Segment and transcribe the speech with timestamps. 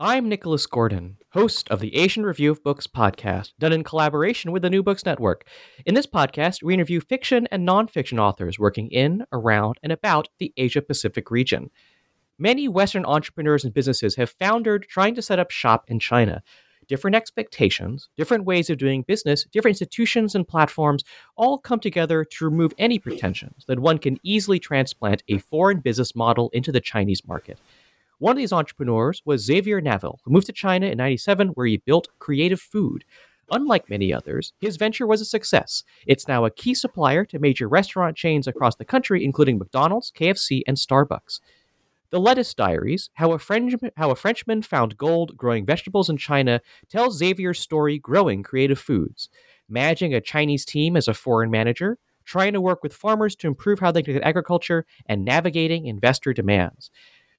[0.00, 4.62] I'm Nicholas Gordon, host of the Asian Review of Books podcast, done in collaboration with
[4.62, 5.44] the New Books Network.
[5.84, 10.52] In this podcast, we interview fiction and nonfiction authors working in, around, and about the
[10.56, 11.70] Asia Pacific region.
[12.38, 16.44] Many Western entrepreneurs and businesses have foundered trying to set up shop in China.
[16.86, 21.02] Different expectations, different ways of doing business, different institutions and platforms
[21.36, 26.14] all come together to remove any pretensions that one can easily transplant a foreign business
[26.14, 27.58] model into the Chinese market.
[28.18, 31.76] One of these entrepreneurs was Xavier Naville, who moved to China in 97, where he
[31.76, 33.04] built Creative Food.
[33.50, 35.84] Unlike many others, his venture was a success.
[36.04, 40.62] It's now a key supplier to major restaurant chains across the country, including McDonald's, KFC,
[40.66, 41.40] and Starbucks.
[42.10, 46.60] The Lettuce Diaries, how a, Frenchman, how a Frenchman found gold growing vegetables in China,
[46.90, 49.28] tells Xavier's story growing creative foods,
[49.68, 53.78] managing a Chinese team as a foreign manager, trying to work with farmers to improve
[53.78, 56.90] how they can agriculture, and navigating investor demands.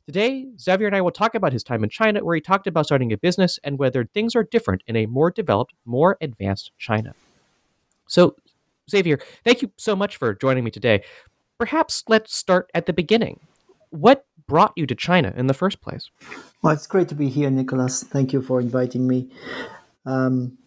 [0.10, 2.88] Today, Xavier and I will talk about his time in China, where he talked about
[2.88, 7.14] starting a business and whether things are different in a more developed, more advanced China.
[8.08, 8.36] So,
[8.90, 11.04] Xavier, thank you so much for joining me today.
[11.60, 13.40] Perhaps let's start at the beginning.
[13.92, 16.10] What brought you to China in the first place?
[16.64, 18.02] Well, it's great to be here, Nicholas.
[18.02, 19.30] Thank you for inviting me.
[20.08, 20.58] Um,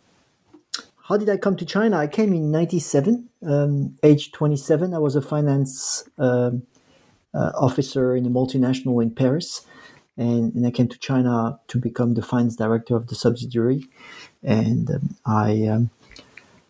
[1.08, 1.96] how did I come to China?
[1.96, 4.94] I came in 97, um, age 27.
[4.94, 6.62] I was a finance um,
[7.34, 9.66] officer in a multinational in Paris.
[10.16, 13.84] And, and, I came to China to become the finance director of the subsidiary.
[14.42, 15.90] And um, I, um,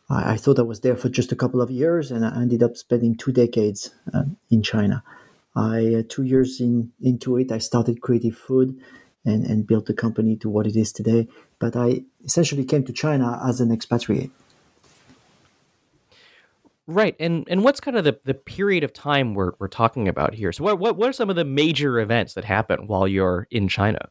[0.08, 2.62] I, I, thought I was there for just a couple of years, and I ended
[2.62, 5.02] up spending two decades um, in China.
[5.56, 8.80] I uh, two years in into it, I started Creative Food,
[9.24, 11.28] and, and built the company to what it is today.
[11.58, 14.30] But I essentially came to China as an expatriate.
[16.88, 20.34] Right, and and what's kind of the, the period of time we're we're talking about
[20.34, 20.50] here?
[20.50, 23.68] So what, what what are some of the major events that happen while you're in
[23.68, 24.08] China?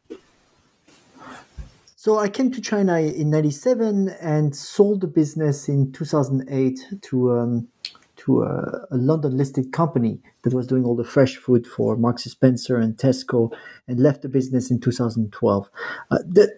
[1.96, 7.68] So I came to China in '97 and sold the business in 2008 to um,
[8.24, 12.24] to a, a London listed company that was doing all the fresh food for Marks
[12.24, 13.52] Spencer and Tesco
[13.88, 15.70] and left the business in 2012.
[16.10, 16.48] Uh, the,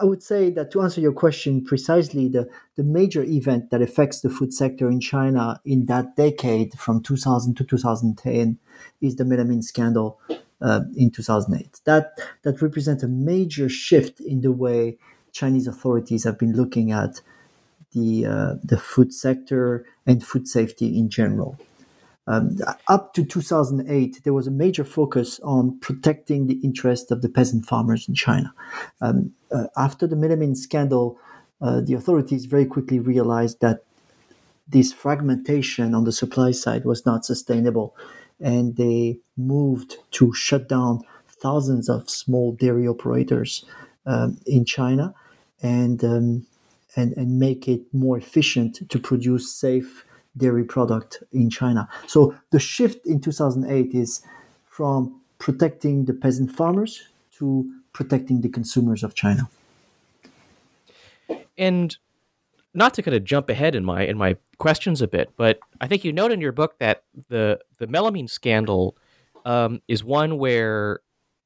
[0.00, 4.20] I would say that to answer your question precisely, the, the major event that affects
[4.20, 8.58] the food sector in China in that decade from 2000 to 2010
[9.00, 10.18] is the melamine scandal
[10.60, 11.80] uh, in 2008.
[11.84, 14.98] That, that represents a major shift in the way
[15.32, 17.20] Chinese authorities have been looking at
[17.92, 21.58] the uh, the food sector and food safety in general.
[22.26, 27.28] Um, up to 2008, there was a major focus on protecting the interest of the
[27.28, 28.52] peasant farmers in China.
[29.00, 31.18] Um, uh, after the melamine scandal,
[31.62, 33.82] uh, the authorities very quickly realized that
[34.68, 37.96] this fragmentation on the supply side was not sustainable,
[38.38, 43.64] and they moved to shut down thousands of small dairy operators
[44.04, 45.14] um, in China.
[45.62, 46.46] And um,
[46.98, 50.04] and, and make it more efficient to produce safe
[50.36, 51.88] dairy product in China.
[52.08, 54.22] So the shift in 2008 is
[54.64, 57.08] from protecting the peasant farmers
[57.38, 59.48] to protecting the consumers of China.
[61.56, 61.96] And
[62.74, 65.86] not to kind of jump ahead in my in my questions a bit, but I
[65.86, 68.96] think you note in your book that the the melamine scandal
[69.44, 71.00] um, is one where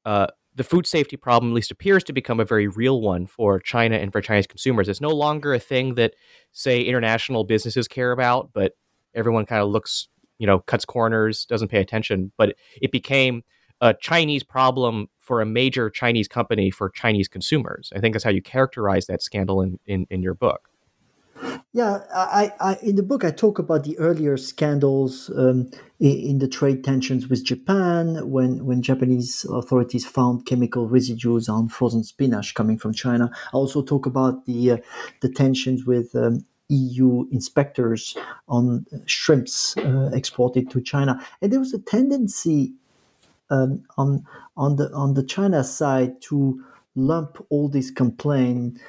[0.05, 3.59] uh, the food safety problem at least appears to become a very real one for
[3.59, 4.87] China and for Chinese consumers.
[4.87, 6.13] It's no longer a thing that,
[6.51, 8.73] say, international businesses care about, but
[9.15, 10.07] everyone kind of looks,
[10.37, 12.31] you know, cuts corners, doesn't pay attention.
[12.37, 13.43] But it became
[13.81, 17.91] a Chinese problem for a major Chinese company for Chinese consumers.
[17.95, 20.69] I think that's how you characterize that scandal in, in, in your book.
[21.73, 26.37] Yeah, I, I, in the book I talk about the earlier scandals um, in, in,
[26.37, 32.53] the trade tensions with Japan when when Japanese authorities found chemical residues on frozen spinach
[32.53, 33.31] coming from China.
[33.33, 34.77] I also talk about the uh,
[35.21, 38.15] the tensions with um, EU inspectors
[38.47, 42.73] on shrimps uh, exported to China, and there was a tendency
[43.49, 44.25] um, on
[44.55, 46.63] on the on the China side to
[46.95, 48.79] lump all these complaints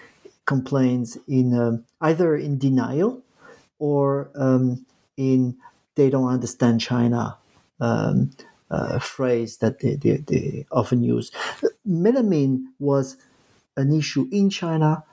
[0.46, 3.22] complaints in um, either in denial
[3.78, 4.84] or um,
[5.16, 5.56] in
[5.94, 7.36] they don't understand China
[7.80, 8.30] um,
[8.70, 11.30] uh, phrase that they, they, they, often use.
[11.88, 13.16] Melamine was
[13.76, 15.04] an issue in China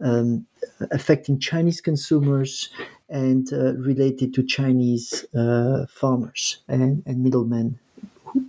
[0.00, 0.46] um,
[0.90, 2.70] affecting Chinese consumers
[3.08, 7.78] and uh, related to Chinese uh, farmers and, and middlemen,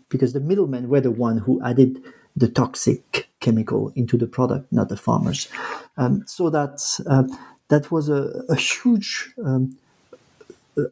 [0.09, 2.01] because the middlemen were the one who added
[2.35, 5.49] the toxic chemical into the product, not the farmers.
[5.97, 7.23] Um, so that uh,
[7.67, 9.77] that was a, a huge um,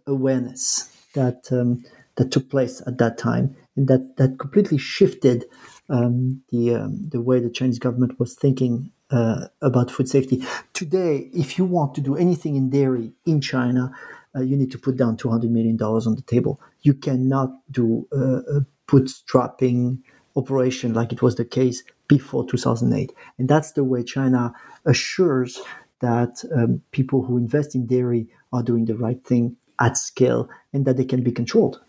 [0.06, 1.84] awareness that um,
[2.16, 5.46] that took place at that time, and that that completely shifted
[5.90, 10.44] um, the um, the way the Chinese government was thinking uh, about food safety.
[10.74, 13.92] Today, if you want to do anything in dairy in China,
[14.36, 16.60] uh, you need to put down two hundred million dollars on the table.
[16.82, 20.00] You cannot do uh, bootstrapping
[20.36, 23.14] operation like it was the case before 2008.
[23.38, 24.52] And that's the way China
[24.86, 25.62] assures
[26.02, 30.84] that um, people who invest in dairy are doing the right thing at scale and
[30.86, 31.80] that they can be controlled.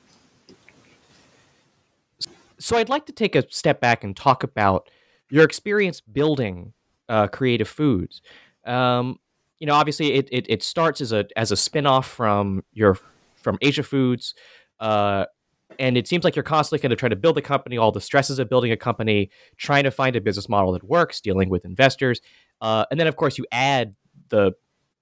[2.58, 4.88] So I'd like to take a step back and talk about
[5.30, 6.74] your experience building
[7.08, 8.20] uh, Creative Foods.
[8.64, 9.18] Um,
[9.58, 12.98] you know, obviously, it, it, it starts as a as a spinoff from your
[13.36, 14.34] from Asia Foods,
[14.78, 15.24] uh,
[15.80, 18.02] and it seems like you're constantly kind of trying to build a company, all the
[18.02, 21.64] stresses of building a company, trying to find a business model that works, dealing with
[21.64, 22.20] investors,
[22.60, 23.94] uh, and then of course you add
[24.28, 24.52] the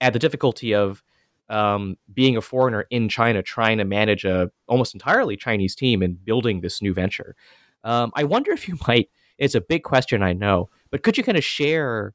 [0.01, 1.03] add the difficulty of
[1.49, 6.25] um, being a foreigner in China, trying to manage a almost entirely Chinese team and
[6.25, 7.35] building this new venture.
[7.83, 9.11] Um, I wonder if you might.
[9.37, 12.15] It's a big question, I know, but could you kind of share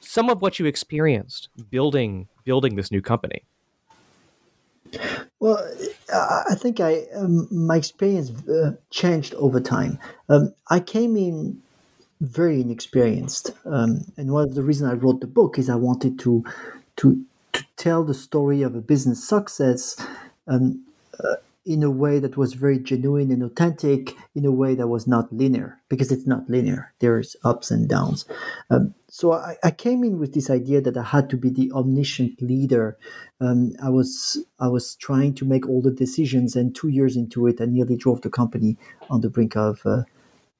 [0.00, 3.44] some of what you experienced building building this new company?
[5.40, 5.58] Well,
[6.12, 9.98] I think I um, my experience uh, changed over time.
[10.28, 11.62] Um, I came in
[12.20, 16.18] very inexperienced, um, and one of the reasons I wrote the book is I wanted
[16.20, 16.44] to
[16.96, 19.96] to to tell the story of a business success
[20.46, 20.84] um,
[21.18, 25.06] uh, in a way that was very genuine and authentic, in a way that was
[25.06, 26.92] not linear, because it's not linear.
[27.00, 28.24] There's ups and downs.
[28.70, 31.72] Um, so I, I, came in with this idea that I had to be the
[31.72, 32.96] omniscient leader.
[33.40, 37.48] Um, I was I was trying to make all the decisions, and two years into
[37.48, 38.76] it, I nearly drove the company
[39.10, 40.04] on the brink of uh,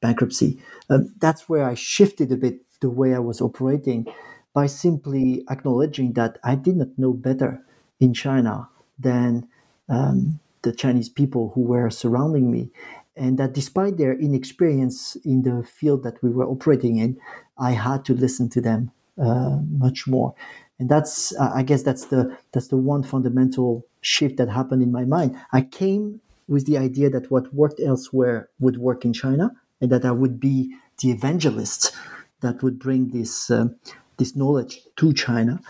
[0.01, 0.61] bankruptcy.
[0.89, 4.07] Um, that's where I shifted a bit the way I was operating
[4.53, 7.63] by simply acknowledging that I did not know better
[8.01, 8.69] in China
[8.99, 9.49] than
[9.89, 12.71] um, the Chinese people who were surrounding me.
[13.17, 17.19] And that despite their inexperience in the field that we were operating in,
[17.61, 18.91] I had to listen to them
[19.21, 20.35] uh, much more.
[20.79, 25.05] And that's, I guess, that's the that's the one fundamental shift that happened in my
[25.05, 25.37] mind.
[25.53, 30.05] I came with the idea that what worked elsewhere would work in China, and that
[30.07, 31.93] I would be the evangelist
[32.41, 33.69] that would bring this uh,
[34.17, 35.61] this knowledge to China.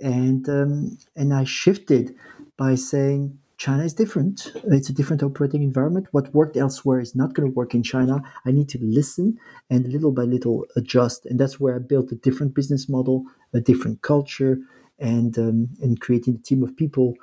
[0.00, 2.14] And um, and I shifted
[2.56, 4.52] by saying China is different.
[4.68, 6.06] It's a different operating environment.
[6.12, 8.22] What worked elsewhere is not going to work in China.
[8.46, 9.38] I need to listen
[9.68, 11.26] and little by little adjust.
[11.26, 14.60] And that's where I built a different business model, a different culture,
[14.98, 17.16] and um, and creating a team of people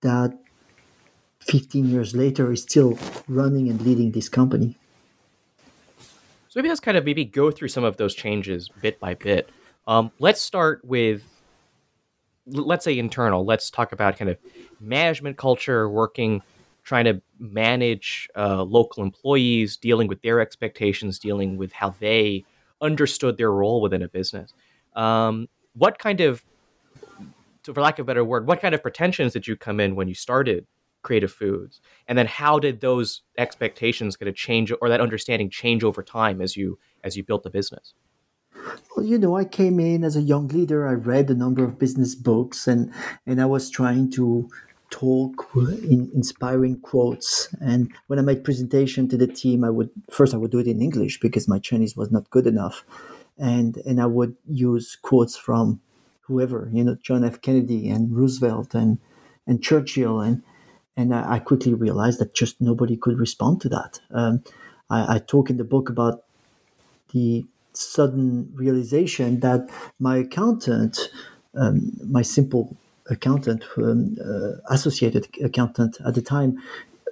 [0.00, 0.36] that
[1.38, 4.76] 15 years later is still running and leading this company.
[6.48, 9.48] So maybe let's kind of maybe go through some of those changes bit by bit.
[9.86, 11.22] Um, let's start with
[12.50, 13.44] let's say internal.
[13.44, 14.38] Let's talk about kind of
[14.80, 16.42] management culture, working,
[16.84, 22.44] trying to manage uh, local employees, dealing with their expectations, dealing with how they
[22.80, 24.52] understood their role within a business.
[24.96, 26.44] Um, what kind of,
[27.62, 30.08] for lack of a better word, what kind of pretensions did you come in when
[30.08, 30.66] you started
[31.02, 35.82] Creative Foods, and then how did those expectations going to change, or that understanding change
[35.82, 37.94] over time as you as you built the business?
[38.96, 40.86] Well, you know, I came in as a young leader.
[40.86, 42.92] I read a number of business books, and
[43.26, 44.48] and I was trying to
[44.90, 47.48] talk in inspiring quotes.
[47.60, 50.66] And when I made presentation to the team, I would first I would do it
[50.66, 52.84] in English because my Chinese was not good enough,
[53.38, 55.80] and and I would use quotes from
[56.22, 57.40] whoever you know John F.
[57.40, 58.98] Kennedy and Roosevelt and
[59.46, 60.42] and Churchill and
[60.96, 64.00] and I, quickly realized that just nobody could respond to that.
[64.10, 64.44] Um,
[64.90, 66.24] I, I talk in the book about
[67.12, 71.10] the sudden realization that my accountant,
[71.54, 72.76] um, my simple
[73.08, 76.58] accountant, um, uh, associated accountant at the time,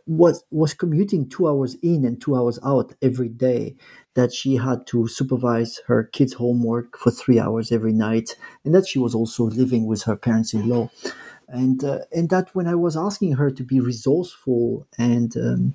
[0.06, 3.76] was was commuting two hours in and two hours out every day.
[4.14, 8.34] That she had to supervise her kids' homework for three hours every night,
[8.64, 10.90] and that she was also living with her parents-in-law,
[11.48, 15.74] and uh, and that when I was asking her to be resourceful and um,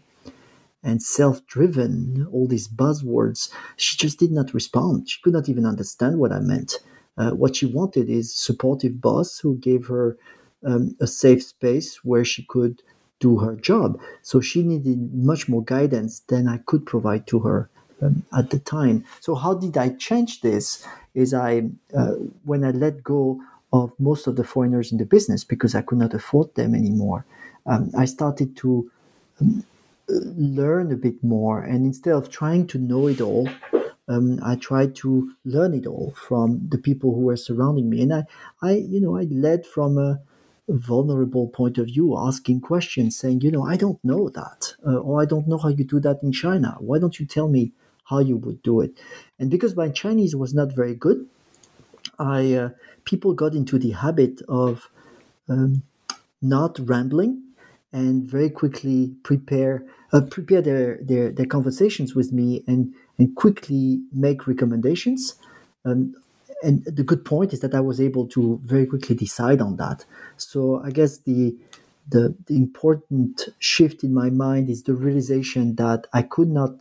[0.84, 5.10] and self-driven, all these buzzwords, she just did not respond.
[5.10, 6.80] She could not even understand what I meant.
[7.18, 10.18] Uh, what she wanted is a supportive boss who gave her
[10.66, 12.82] um, a safe space where she could
[13.20, 14.00] do her job.
[14.22, 17.70] So she needed much more guidance than I could provide to her
[18.02, 19.06] um, at the time.
[19.20, 20.86] So how did I change this?
[21.14, 22.14] Is I uh,
[22.44, 23.40] when I let go
[23.72, 27.26] of most of the foreigners in the business because I could not afford them anymore.
[27.66, 28.92] Um, I started to
[29.42, 29.64] um,
[30.14, 33.48] learn a bit more, and instead of trying to know it all,
[34.08, 38.14] um, I tried to learn it all from the people who were surrounding me, and
[38.14, 38.24] I,
[38.62, 40.20] I, you know, I led from a
[40.68, 45.22] vulnerable point of view, asking questions, saying, you know, I don't know that, uh, or
[45.22, 46.78] I don't know how you do that in China.
[46.80, 47.72] Why don't you tell me
[48.06, 48.98] how you would do it?
[49.40, 51.28] And because my Chinese was not very good,
[52.20, 52.70] I uh,
[53.06, 54.90] people got into the habit of
[55.50, 55.84] um,
[56.42, 57.42] not rambling
[57.92, 64.02] and very quickly prepare uh, prepare their, their their conversations with me and and quickly
[64.14, 65.36] make recommendations.
[65.86, 66.16] Um,
[66.62, 70.06] and the good point is that I was able to very quickly decide on that.
[70.38, 71.56] So I guess the,
[72.10, 76.76] the the important shift in my mind is the realization that I could not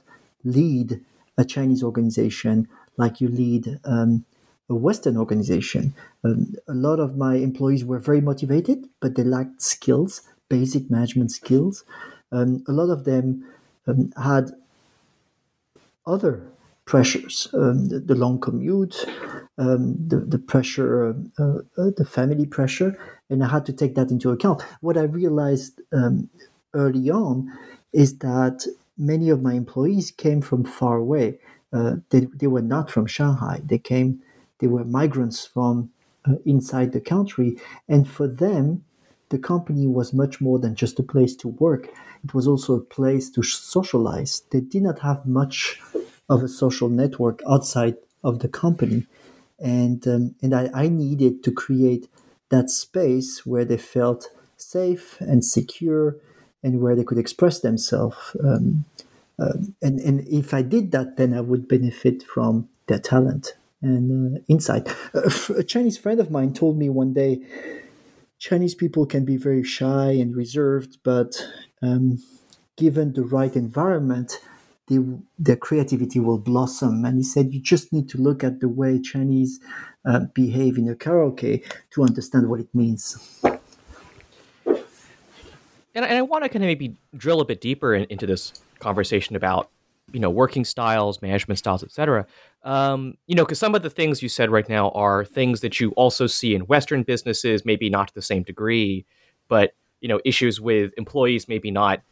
[0.44, 1.00] lead
[1.38, 4.24] a Chinese organization like you lead um,
[4.68, 5.94] a Western organization.
[6.24, 11.30] Um, a lot of my employees were very motivated, but they lacked skills, basic management
[11.32, 11.84] skills.
[12.32, 13.44] Um, a lot of them
[13.86, 14.50] um, had
[16.06, 16.42] other
[16.84, 18.96] pressures um, the, the, long commute,
[19.58, 22.98] um, the, the pressure, uh, uh, the family pressure,
[23.30, 24.62] and I had to take that into account.
[24.80, 26.28] What I realized um,
[26.74, 27.50] early on
[27.92, 28.66] is that
[28.98, 31.38] many of my employees came from far away.
[31.72, 33.60] Uh, they, they were not from Shanghai.
[33.64, 34.20] They came,
[34.58, 35.90] they were migrants from
[36.28, 37.56] uh, inside the country.
[37.88, 38.84] And for them,
[39.32, 41.88] the company was much more than just a place to work.
[42.22, 44.42] It was also a place to socialize.
[44.52, 45.80] They did not have much
[46.28, 49.06] of a social network outside of the company.
[49.58, 52.08] And, um, and I, I needed to create
[52.50, 56.16] that space where they felt safe and secure
[56.62, 58.36] and where they could express themselves.
[58.38, 58.84] Um,
[59.38, 64.36] um, and, and if I did that, then I would benefit from their talent and
[64.36, 64.88] uh, insight.
[65.56, 67.40] a Chinese friend of mine told me one day
[68.42, 71.40] Chinese people can be very shy and reserved, but
[71.80, 72.18] um,
[72.76, 74.40] given the right environment,
[74.88, 74.98] they,
[75.38, 77.04] their creativity will blossom.
[77.04, 79.60] And he said, you just need to look at the way Chinese
[80.04, 83.16] uh, behave in a karaoke to understand what it means.
[85.94, 88.54] And, and I want to kind of maybe drill a bit deeper in, into this
[88.80, 89.70] conversation about
[90.12, 92.26] you know working styles management styles etc
[92.64, 95.80] um, you know because some of the things you said right now are things that
[95.80, 99.04] you also see in western businesses maybe not to the same degree
[99.48, 102.02] but you know issues with employees maybe not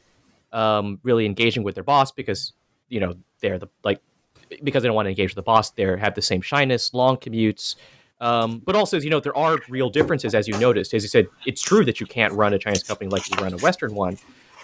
[0.53, 2.53] um, really engaging with their boss because
[2.89, 4.01] you know they're the like
[4.65, 7.17] because they don't want to engage with the boss they have the same shyness long
[7.17, 7.77] commutes
[8.21, 10.93] um, but also, you know, there are real differences, as you noticed.
[10.93, 13.55] As you said, it's true that you can't run a Chinese company like you run
[13.55, 14.19] a Western one.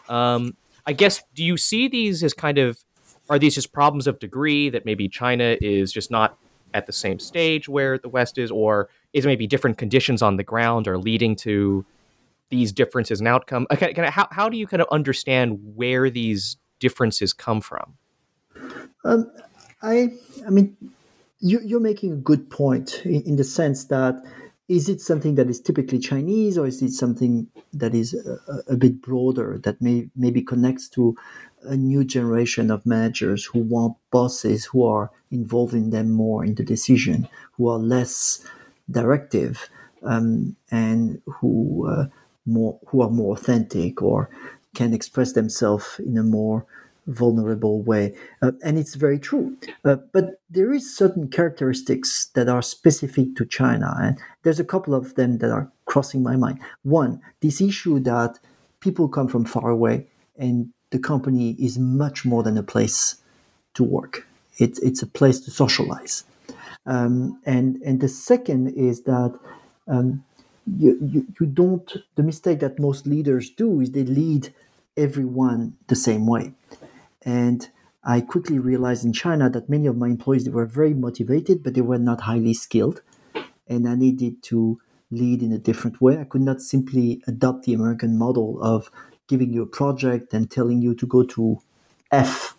[0.08, 2.78] Um, I guess, do you see these as kind of,
[3.28, 6.38] are these just problems of degree that maybe China is just not
[6.74, 10.36] at the same stage where the West is, or is it maybe different conditions on
[10.36, 11.84] the ground are leading to
[12.50, 13.66] these differences in outcome?
[13.72, 17.94] Okay, kind of, how, how do you kind of understand where these differences come from?
[19.04, 19.30] Um,
[19.82, 20.08] I,
[20.46, 20.76] I mean,
[21.40, 24.22] you, are making a good point in, in, the sense that
[24.68, 28.76] is it something that is typically Chinese or is it something that is a, a,
[28.76, 31.16] bit broader that may maybe connects to
[31.66, 36.64] a new generation of managers who want bosses who are involving them more in the
[36.64, 38.44] decision, who are less
[38.90, 39.68] directive,
[40.02, 42.06] um, and who uh,
[42.46, 44.30] more who are more authentic or
[44.74, 46.66] can express themselves in a more
[47.06, 48.14] vulnerable way.
[48.42, 49.56] Uh, and it's very true.
[49.84, 53.94] Uh, but there is certain characteristics that are specific to China.
[54.00, 56.58] And there's a couple of them that are crossing my mind.
[56.82, 58.38] One, this issue that
[58.80, 60.06] people come from far away
[60.36, 63.16] and the company is much more than a place
[63.74, 64.26] to work.
[64.58, 66.24] It's, it's a place to socialize.
[66.86, 69.38] Um, and, and the second is that
[69.88, 70.24] um,
[70.66, 74.54] you, you, you don't, the mistake that most leaders do is they lead
[74.96, 76.52] everyone the same way.
[77.22, 77.68] And
[78.04, 81.74] I quickly realized in China that many of my employees they were very motivated, but
[81.74, 83.02] they were not highly skilled.
[83.68, 84.78] And I needed to
[85.10, 86.18] lead in a different way.
[86.18, 88.90] I could not simply adopt the American model of
[89.28, 91.60] giving you a project and telling you to go to
[92.12, 92.56] F.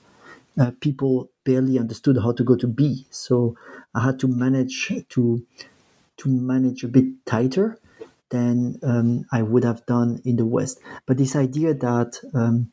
[0.60, 3.56] Uh, people barely understood how to go to B, so
[3.96, 5.46] I had to manage to
[6.18, 7.80] to manage a bit tighter
[8.30, 10.80] than um, I would have done in the West.
[11.06, 12.72] But this idea that um,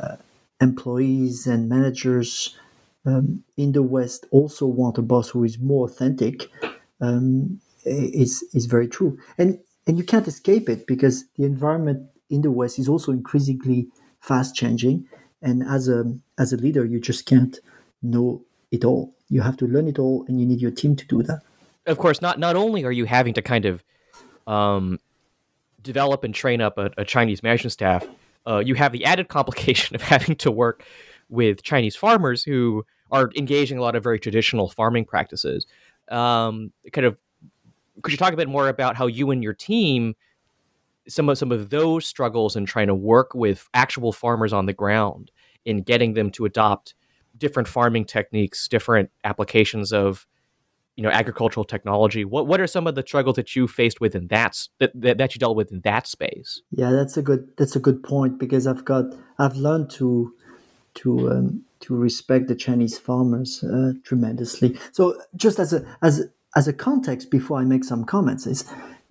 [0.00, 0.16] uh,
[0.60, 2.56] employees and managers
[3.04, 6.50] um, in the West also want a boss who is more authentic
[7.00, 12.42] um, is is very true, and and you can't escape it because the environment in
[12.42, 13.88] the West is also increasingly
[14.20, 15.06] fast changing,
[15.42, 17.58] and as a as a leader, you just can't
[18.02, 19.14] know it all.
[19.28, 21.42] You have to learn it all, and you need your team to do that.
[21.86, 23.84] Of course, not not only are you having to kind of
[24.46, 24.98] um,
[25.82, 28.06] develop and train up a, a Chinese management staff,
[28.46, 30.84] uh, you have the added complication of having to work
[31.28, 35.66] with Chinese farmers who are engaging a lot of very traditional farming practices.
[36.08, 37.16] Um, kind of,
[38.02, 40.14] could you talk a bit more about how you and your team,
[41.08, 44.72] some of some of those struggles in trying to work with actual farmers on the
[44.72, 45.30] ground
[45.64, 46.94] in getting them to adopt
[47.36, 50.26] different farming techniques, different applications of
[50.96, 52.24] you know agricultural technology.
[52.24, 55.34] What what are some of the struggles that you faced with in that that, that
[55.34, 56.62] you dealt with in that space?
[56.70, 59.04] Yeah that's a good that's a good point because i've got
[59.38, 60.32] i've learned to
[60.94, 64.78] to um, to respect the chinese farmers uh, tremendously.
[64.92, 68.64] So just as a as as a context before i make some comments is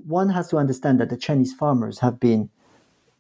[0.07, 2.49] one has to understand that the chinese farmers have been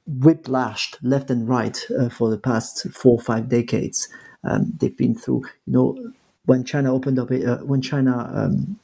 [0.09, 4.07] whiplashed left and right uh, for the past four or five decades.
[4.43, 6.11] Um, they've been through you know
[6.45, 8.79] when China opened up, uh, when China um,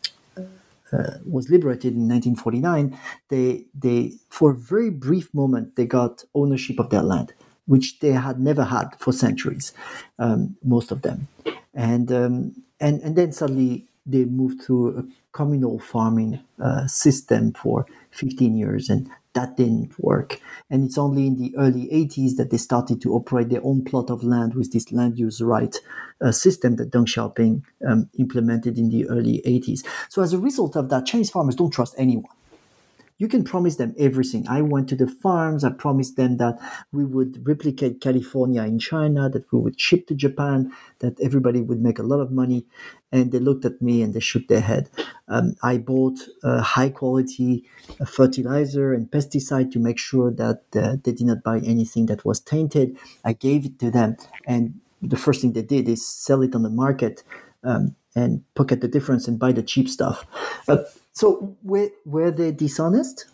[0.91, 2.97] uh, was liberated in 1949,
[3.29, 7.33] they they for a very brief moment they got ownership of their land,
[7.67, 9.73] which they had never had for centuries,
[10.17, 11.27] um, most of them,
[11.73, 17.85] and um, and and then suddenly they moved to a communal farming uh, system for
[18.11, 20.39] 15 years, and that didn't work.
[20.69, 24.09] And it's only in the early 80s that they started to operate their own plot
[24.09, 25.75] of land with this land use right
[26.21, 29.85] uh, system that Deng Xiaoping um, implemented in the early 80s.
[30.09, 32.31] So as a result of that, Chinese farmers don't trust anyone
[33.21, 34.47] you can promise them everything.
[34.47, 36.57] I went to the farms, I promised them that
[36.91, 41.81] we would replicate California in China, that we would ship to Japan, that everybody would
[41.81, 42.65] make a lot of money.
[43.11, 44.89] And they looked at me and they shook their head.
[45.27, 47.63] Um, I bought a high quality
[47.99, 52.25] uh, fertilizer and pesticide to make sure that uh, they did not buy anything that
[52.25, 52.97] was tainted.
[53.23, 54.17] I gave it to them.
[54.47, 57.23] And the first thing they did is sell it on the market
[57.63, 60.25] um, and pocket the difference and buy the cheap stuff.
[61.13, 63.25] So were, were they dishonest?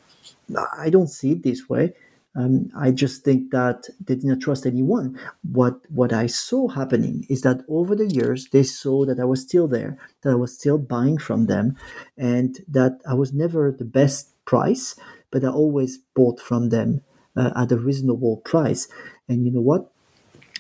[0.78, 1.94] I don't see it this way.
[2.36, 5.20] Um, I just think that they did not trust anyone.
[5.42, 9.42] What what I saw happening is that over the years they saw that I was
[9.42, 11.76] still there, that I was still buying from them,
[12.16, 14.96] and that I was never the best price,
[15.32, 17.02] but I always bought from them
[17.36, 18.88] uh, at a reasonable price.
[19.28, 19.92] And you know what?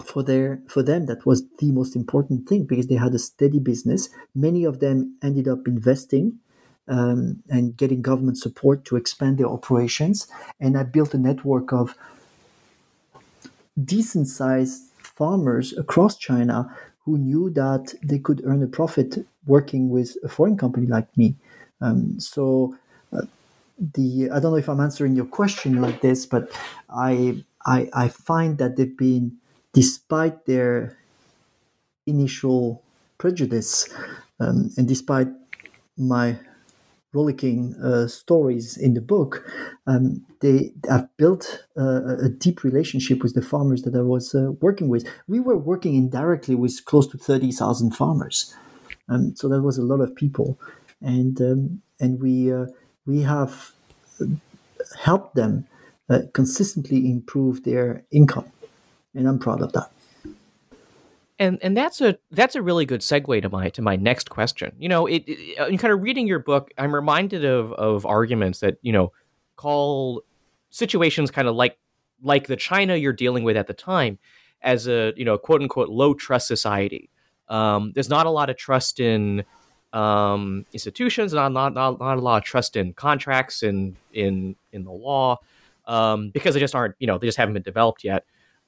[0.03, 3.59] For their for them that was the most important thing because they had a steady
[3.59, 4.09] business.
[4.33, 6.39] Many of them ended up investing
[6.87, 10.27] um, and getting government support to expand their operations.
[10.59, 11.95] And I built a network of
[13.83, 16.73] decent sized farmers across China
[17.05, 21.35] who knew that they could earn a profit working with a foreign company like me.
[21.79, 22.75] Um, so,
[23.13, 23.21] uh,
[23.79, 26.51] the I don't know if I'm answering your question like this, but
[26.89, 29.37] I I, I find that they've been,
[29.73, 30.97] despite their
[32.05, 32.81] initial
[33.17, 33.87] prejudice,
[34.39, 35.27] um, and despite
[35.97, 36.37] my
[37.13, 39.43] rollicking uh, stories in the book,
[39.87, 44.51] um, they have built uh, a deep relationship with the farmers that I was uh,
[44.61, 45.07] working with.
[45.27, 48.55] We were working indirectly with close to thirty thousand farmers,
[49.09, 50.59] um, so that was a lot of people,
[51.01, 52.67] and um, and we uh,
[53.05, 53.71] we have
[54.21, 54.25] uh,
[54.99, 55.67] helped them
[56.09, 58.51] uh, consistently improve their income,
[59.15, 59.91] and I'm proud of that
[61.39, 64.73] and and that's a that's a really good segue to my to my next question.
[64.79, 68.05] You know, it, it, uh, in kind of reading your book, I'm reminded of of
[68.05, 69.11] arguments that you know
[69.55, 70.23] call
[70.69, 71.77] situations kind of like
[72.23, 74.17] like the China you're dealing with at the time
[74.61, 77.09] as a you know quote unquote low trust society.
[77.49, 79.45] Um, there's not a lot of trust in
[79.93, 84.83] um, institutions, not, not not not a lot of trust in contracts and in in
[84.83, 85.37] the law
[85.85, 88.25] um, because they just aren't you know they just haven't been developed yet.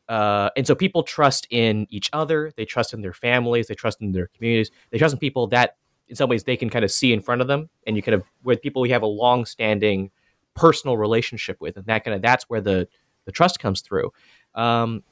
[0.09, 2.51] Uh, and so people trust in each other.
[2.57, 3.67] They trust in their families.
[3.67, 4.71] They trust in their communities.
[4.89, 7.41] They trust in people that, in some ways, they can kind of see in front
[7.41, 10.09] of them, and you kind of with people you have a long-standing
[10.55, 12.87] personal relationship with, and that kind of that's where the
[13.25, 14.11] the trust comes through.
[14.55, 15.03] Um,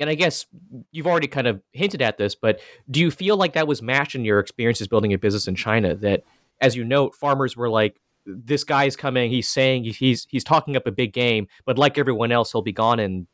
[0.00, 0.46] and I guess
[0.92, 2.60] you've already kind of hinted at this, but
[2.90, 5.94] do you feel like that was matched in your experiences building a business in China?
[5.94, 6.22] That,
[6.62, 9.30] as you note, farmers were like, "This guy's coming.
[9.30, 12.72] He's saying he's he's talking up a big game, but like everyone else, he'll be
[12.72, 13.26] gone in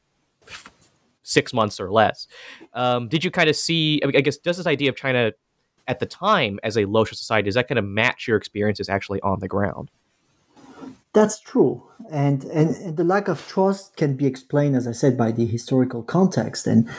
[1.26, 2.26] six months or less."
[2.72, 4.00] Um, did you kind of see?
[4.02, 5.32] I, mean, I guess does this idea of China
[5.88, 9.20] at the time as a low society does that kind of match your experiences actually
[9.20, 9.90] on the ground?
[11.12, 11.82] That's true.
[12.10, 15.46] And, and, and the lack of trust can be explained, as I said, by the
[15.46, 16.66] historical context.
[16.66, 16.90] And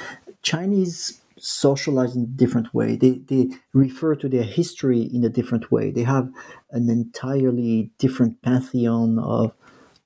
[0.41, 2.95] Chinese socialize in a different way.
[2.95, 5.91] They, they refer to their history in a different way.
[5.91, 6.31] They have
[6.71, 9.53] an entirely different pantheon of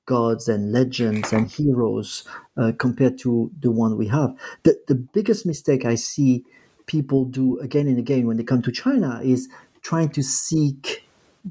[0.06, 2.24] gods and legends and heroes
[2.56, 4.34] uh, compared to the one we have.
[4.64, 6.44] The, the biggest mistake I see
[6.86, 9.48] people do again and again when they come to China is
[9.82, 11.06] trying to seek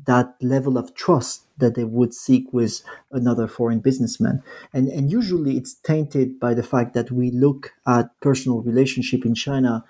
[0.05, 4.41] that level of trust that they would seek with another foreign businessman.
[4.73, 9.35] And, and usually it's tainted by the fact that we look at personal relationship in
[9.35, 9.83] China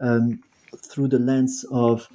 [0.00, 0.42] um,
[0.76, 2.08] through the lens of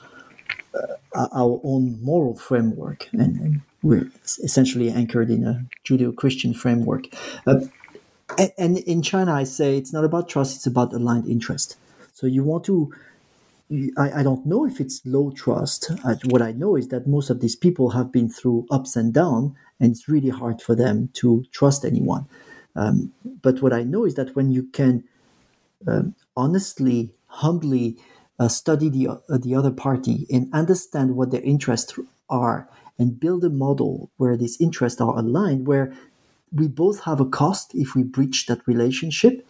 [0.75, 3.09] uh, our own moral framework.
[3.11, 4.10] And, and, we're
[4.44, 7.06] essentially anchored in a Judeo Christian framework.
[7.46, 7.62] Uh,
[8.58, 11.78] and, in China, I say it's not about trust, it's about aligned interest.
[12.13, 12.94] So you want to
[13.98, 15.91] I, don't know if it's low trust.
[16.26, 19.54] What I know is that most of these people have been through ups and downs,
[19.80, 22.26] and it's really hard for them to trust anyone.
[22.76, 25.06] Um, but what I know is that when you can
[25.88, 27.98] um, honestly, humbly
[28.39, 31.98] uh, study the uh, the other party and understand what their interests
[32.30, 32.67] are,
[33.01, 35.91] and build a model where these interests are aligned, where
[36.53, 39.43] we both have a cost if we breach that relationship,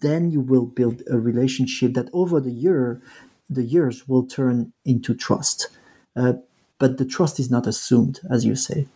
[0.00, 3.02] then you will build a relationship that over the year
[3.50, 5.68] the years will turn into trust.
[6.16, 6.34] Uh,
[6.78, 8.86] but the trust is not assumed, as you say.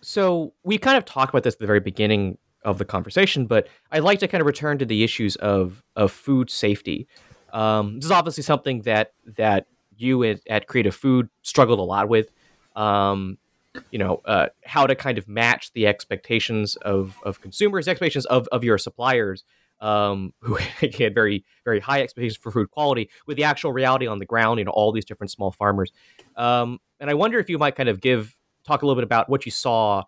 [0.00, 3.68] So we kind of talked about this at the very beginning of the conversation, but
[3.90, 7.06] I'd like to kind of return to the issues of of food safety.
[7.52, 12.08] Um, this is obviously something that that you at, at Creative Food struggled a lot
[12.08, 12.30] with.
[12.74, 13.38] Um,
[13.90, 18.46] you know, uh, how to kind of match the expectations of of consumers, expectations of
[18.48, 19.44] of your suppliers,
[19.80, 20.54] um, who
[20.98, 24.58] had very very high expectations for food quality with the actual reality on the ground.
[24.58, 25.92] You know, all these different small farmers.
[26.36, 29.28] Um, and I wonder if you might kind of give talk a little bit about
[29.28, 30.04] what you saw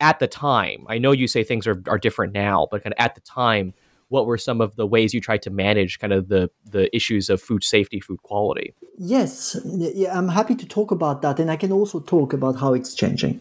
[0.00, 0.84] at the time.
[0.88, 3.74] I know you say things are, are different now, but kind of at the time,
[4.14, 7.28] what were some of the ways you tried to manage kind of the the issues
[7.28, 8.72] of food safety, food quality?
[8.96, 12.74] Yes, yeah, I'm happy to talk about that, and I can also talk about how
[12.74, 13.40] it's changing.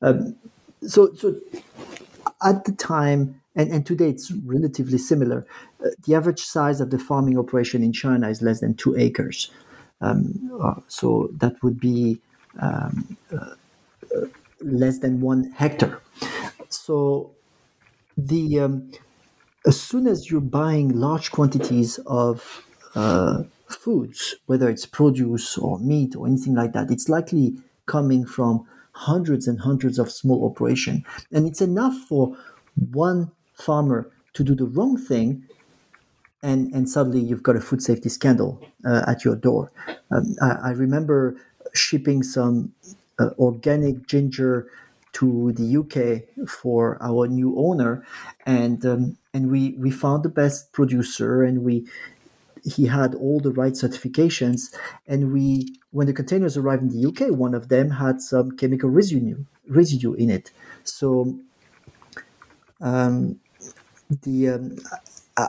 [0.00, 0.36] Um,
[0.86, 1.34] so, so
[2.50, 5.44] at the time, and, and today it's relatively similar.
[5.84, 9.50] Uh, the average size of the farming operation in China is less than two acres.
[10.00, 10.22] Um,
[10.62, 12.20] uh, so that would be
[12.60, 13.54] um, uh,
[14.16, 14.26] uh
[14.60, 15.98] less than one hectare.
[16.68, 17.30] So
[18.16, 18.92] the um,
[19.66, 26.16] as soon as you're buying large quantities of uh, foods, whether it's produce or meat
[26.16, 31.46] or anything like that, it's likely coming from hundreds and hundreds of small operation, and
[31.46, 32.36] it's enough for
[32.92, 35.46] one farmer to do the wrong thing
[36.42, 39.70] and and suddenly you've got a food safety scandal uh, at your door.
[40.10, 41.36] Um, I, I, remember
[41.72, 42.72] shipping some
[43.18, 44.68] uh, organic ginger
[45.14, 48.04] to the UK for our new owner,
[48.46, 51.86] and um, and we we found the best producer, and we
[52.64, 54.74] he had all the right certifications,
[55.06, 58.90] and we when the containers arrived in the UK, one of them had some chemical
[58.90, 60.50] residue residue in it,
[60.84, 61.38] so.
[62.80, 63.38] Um,
[64.22, 64.76] the um,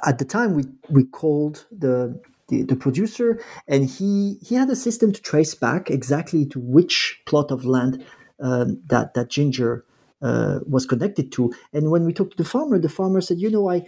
[0.05, 4.75] at the time we we called the, the, the producer and he he had a
[4.75, 8.03] system to trace back exactly to which plot of land
[8.39, 9.85] um, that that ginger
[10.21, 11.53] uh, was connected to.
[11.73, 13.85] And when we talked to the farmer, the farmer said, "You know, I,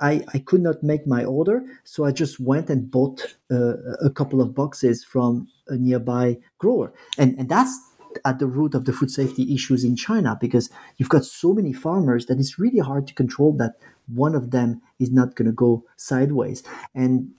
[0.00, 4.10] I, I could not make my order, so I just went and bought uh, a
[4.10, 7.78] couple of boxes from a nearby grower." And and that's
[8.24, 11.72] at the root of the food safety issues in China because you've got so many
[11.72, 13.74] farmers that it's really hard to control that
[14.14, 16.62] one of them is not going to go sideways.
[16.94, 17.30] And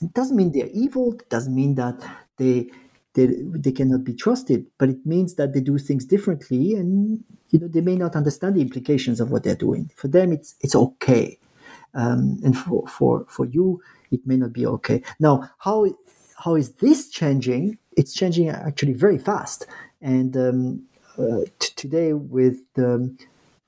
[0.00, 1.14] it doesn't mean they're evil.
[1.14, 2.00] It doesn't mean that
[2.36, 2.70] they
[3.14, 4.66] they they cannot be trusted.
[4.78, 8.56] But it means that they do things differently, and you know they may not understand
[8.56, 9.90] the implications of what they're doing.
[9.96, 11.38] For them, it's it's okay.
[11.94, 15.02] um, and for, for for you it may not be okay.
[15.20, 15.86] Now, how
[16.44, 17.78] how is this changing?
[17.96, 19.66] It's changing actually very fast,
[20.02, 20.82] and um,
[21.18, 23.14] uh, t- today with the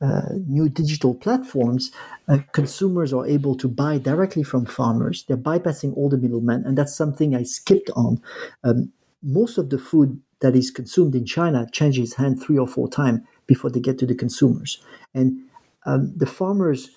[0.00, 1.92] uh, new digital platforms,
[2.28, 5.24] uh, consumers are able to buy directly from farmers.
[5.28, 8.20] They're bypassing all the middlemen, and that's something I skipped on.
[8.64, 12.88] Um, most of the food that is consumed in China changes hand three or four
[12.88, 14.82] times before they get to the consumers,
[15.14, 15.38] and
[15.84, 16.90] um, the farmers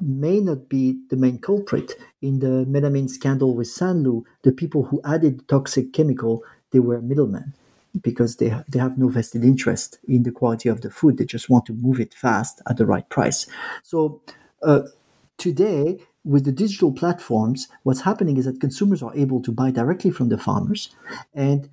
[0.00, 4.24] may not be the main culprit in the melamine scandal with Sanlu.
[4.42, 6.42] The people who added the toxic chemical
[6.74, 7.54] they were middlemen
[8.02, 11.16] because they they have no vested interest in the quality of the food.
[11.16, 13.46] They just want to move it fast at the right price.
[13.82, 14.20] So
[14.62, 14.82] uh,
[15.38, 20.10] today, with the digital platforms, what's happening is that consumers are able to buy directly
[20.10, 20.90] from the farmers
[21.34, 21.68] and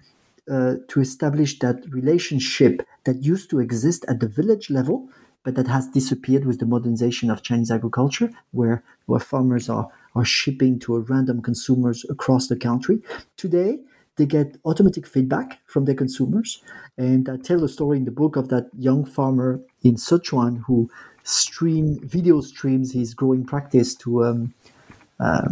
[0.51, 5.07] uh, to establish that relationship that used to exist at the village level,
[5.43, 10.25] but that has disappeared with the modernization of Chinese agriculture, where where farmers are are
[10.25, 13.01] shipping to random consumers across the country.
[13.37, 13.79] Today,
[14.17, 16.61] they get automatic feedback from their consumers.
[16.97, 20.89] And I tell a story in the book of that young farmer in Sichuan who
[21.23, 24.53] stream video streams his growing practice to um,
[25.19, 25.49] uh,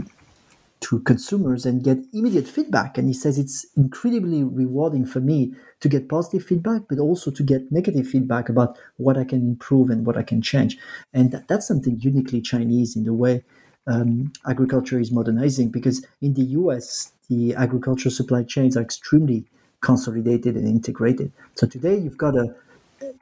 [0.82, 2.98] to consumers and get immediate feedback.
[2.98, 7.44] And he says it's incredibly rewarding for me to get positive feedback, but also to
[7.44, 10.78] get negative feedback about what I can improve and what I can change.
[11.14, 13.44] And that, that's something uniquely Chinese in the way
[13.88, 15.70] um, agriculture is modernizing.
[15.70, 19.46] Because in the US, the agricultural supply chains are extremely
[19.82, 21.32] consolidated and integrated.
[21.56, 22.56] So today you've got a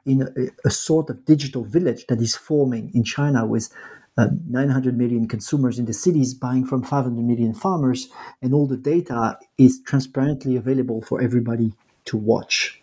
[0.04, 3.70] in a, a sort of digital village that is forming in China with
[4.16, 8.08] uh, 900 million consumers in the cities buying from 500 million farmers,
[8.42, 11.72] and all the data is transparently available for everybody
[12.06, 12.82] to watch.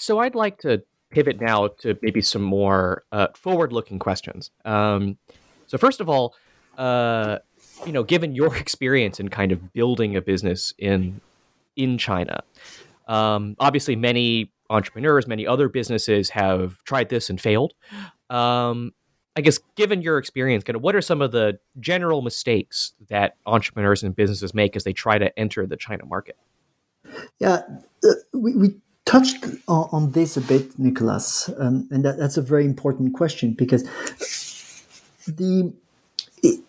[0.00, 4.50] So I'd like to pivot now to maybe some more uh, forward-looking questions.
[4.64, 5.18] Um,
[5.66, 6.34] so first of all,
[6.78, 7.38] uh,
[7.84, 11.20] you know, given your experience in kind of building a business in
[11.76, 12.42] in China,
[13.08, 17.74] um, obviously many entrepreneurs, many other businesses have tried this and failed.
[18.28, 18.92] Um,
[19.36, 23.36] I guess, given your experience, kind of, what are some of the general mistakes that
[23.46, 26.36] entrepreneurs and businesses make as they try to enter the China market?
[27.38, 27.62] Yeah,
[28.04, 28.74] uh, we, we
[29.10, 33.54] touched on, on, this a bit, Nicholas, um, and that, that's a very important question
[33.54, 33.82] because
[35.26, 35.72] the
[36.44, 36.60] it,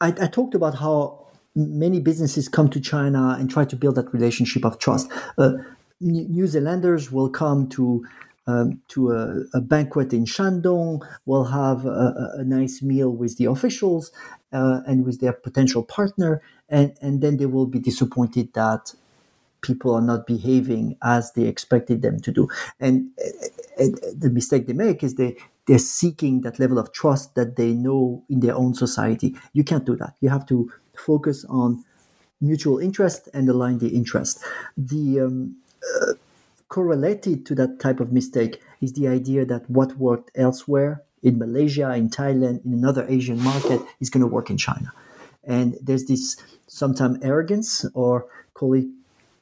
[0.00, 1.26] I, I, talked about how
[1.56, 5.10] many businesses come to China and try to build that relationship of trust.
[5.36, 5.54] Uh,
[6.00, 8.06] New Zealanders will come to
[8.46, 13.46] um, to a, a, banquet in Shandong, We'll have a, a, nice meal with the
[13.46, 14.12] officials
[14.52, 18.94] uh, and with their potential partner, and, and then they will be disappointed that
[19.62, 22.48] people are not behaving as they expected them to do.
[22.78, 23.10] And,
[23.78, 27.72] and the mistake they make is they they're seeking that level of trust that they
[27.72, 29.36] know in their own society.
[29.52, 30.14] You can't do that.
[30.20, 31.84] You have to focus on
[32.40, 34.42] mutual interest and align the interest.
[34.76, 35.56] The um,
[36.02, 36.14] uh,
[36.68, 41.94] correlated to that type of mistake is the idea that what worked elsewhere in Malaysia,
[41.94, 44.92] in Thailand, in another Asian market is going to work in China.
[45.44, 48.86] And there's this sometimes arrogance or call it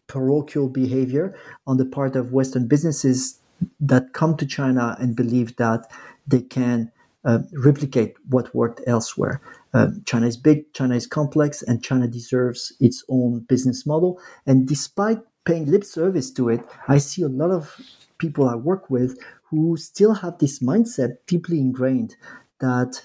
[0.09, 3.39] parochial behavior on the part of Western businesses
[3.81, 5.91] that come to China and believe that
[6.27, 6.91] they can
[7.25, 9.41] uh, replicate what worked elsewhere.
[9.75, 14.21] Uh, China is big, China is complex, and China deserves its own business model.
[14.47, 17.81] And despite paying lip service to it, I see a lot of
[18.19, 22.17] people I work with who still have this mindset deeply ingrained
[22.61, 23.03] that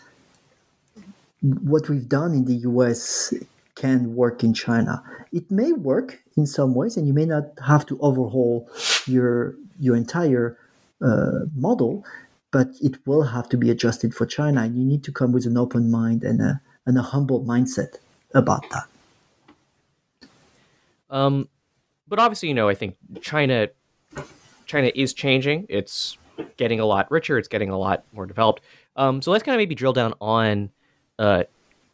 [1.41, 3.33] what we've done in the US
[3.75, 5.03] can work in China.
[5.31, 8.69] It may work in some ways, and you may not have to overhaul
[9.07, 10.57] your your entire
[11.01, 12.05] uh, model,
[12.51, 15.45] but it will have to be adjusted for China, and you need to come with
[15.45, 17.95] an open mind and a and a humble mindset
[18.33, 18.87] about that.
[21.09, 21.47] Um,
[22.07, 23.69] but obviously, you know, I think China
[24.65, 25.65] China is changing.
[25.69, 26.17] It's
[26.57, 27.37] getting a lot richer.
[27.37, 28.61] It's getting a lot more developed.
[28.95, 30.69] Um, so let's kind of maybe drill down on
[31.19, 31.43] uh,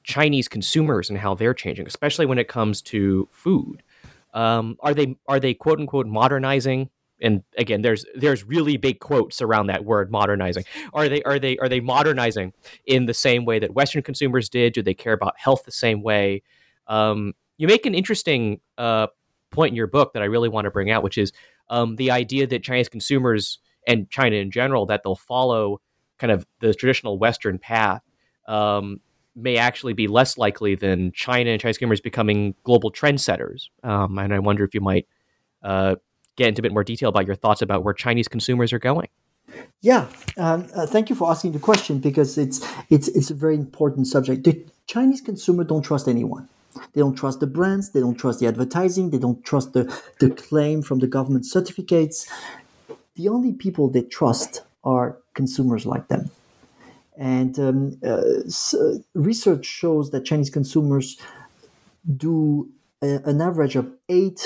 [0.04, 3.84] Chinese consumers and how they're changing, especially when it comes to food.
[4.34, 6.90] Um, are they are they quote unquote modernizing?
[7.22, 10.64] And again, there's there's really big quotes around that word modernizing.
[10.94, 12.54] Are they are they are they modernizing
[12.86, 14.74] in the same way that Western consumers did?
[14.74, 16.44] Do they care about health the same way?
[16.88, 19.08] Um, you make an interesting uh,
[19.52, 21.34] point in your book that I really want to bring out, which is
[21.70, 25.82] um, the idea that Chinese consumers and China in general that they'll follow
[26.18, 28.02] kind of the traditional Western path
[28.48, 29.00] um,
[29.36, 33.70] may actually be less likely than China and Chinese consumers becoming global trendsetters.
[33.84, 35.08] Um, and I wonder if you might
[35.64, 35.96] uh,
[36.36, 39.08] get into a bit more detail about your thoughts about where Chinese consumers are going.
[39.82, 43.56] Yeah, um, uh, thank you for asking the question because it's it's it's a very
[43.56, 44.44] important subject.
[44.44, 46.50] The Chinese consumer don't trust anyone.
[46.94, 47.92] They don't trust the brands.
[47.92, 49.10] They don't trust the advertising.
[49.10, 49.84] They don't trust the
[50.20, 52.30] the claim from the government certificates.
[53.16, 56.32] The only people they trust are consumers like them.
[57.20, 61.20] And um, uh, so research shows that Chinese consumers
[62.16, 62.70] do
[63.02, 64.42] a, an average of eight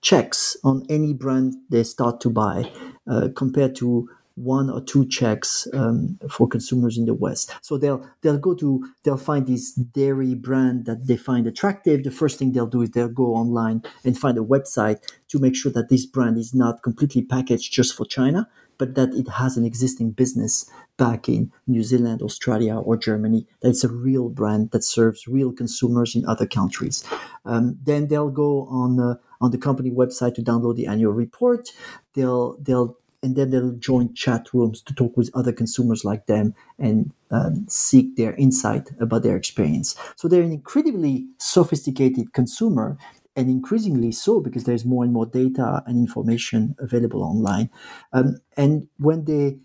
[0.00, 2.72] checks on any brand they start to buy,
[3.06, 7.54] uh, compared to one or two checks um, for consumers in the West.
[7.62, 12.02] So they'll they'll go to they'll find this dairy brand that they find attractive.
[12.02, 15.54] The first thing they'll do is they'll go online and find a website to make
[15.54, 19.56] sure that this brand is not completely packaged just for China, but that it has
[19.56, 23.46] an existing business back in New Zealand, Australia, or Germany.
[23.60, 27.04] That it's a real brand that serves real consumers in other countries.
[27.44, 31.70] Um, then they'll go on uh, on the company website to download the annual report.
[32.14, 36.54] They'll they'll and then they'll join chat rooms to talk with other consumers like them
[36.78, 39.96] and um, seek their insight about their experience.
[40.14, 42.98] So they're an incredibly sophisticated consumer
[43.36, 47.70] and increasingly so because there's more and more data and information available online.
[48.12, 49.58] Um, and when they,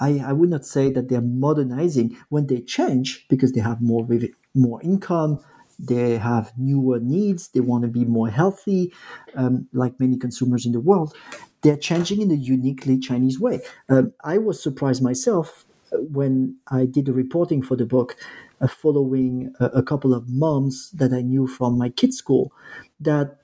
[0.00, 4.06] I, I would not say that they're modernizing, when they change because they have more,
[4.54, 5.40] more income,
[5.78, 8.92] they have newer needs, they want to be more healthy,
[9.34, 11.14] um, like many consumers in the world,
[11.62, 13.60] they're changing in a uniquely Chinese way.
[13.88, 18.16] Um, I was surprised myself when I did the reporting for the book,
[18.53, 22.52] uh, following a, a, couple of moms that I knew from my kids' school,
[23.00, 23.38] that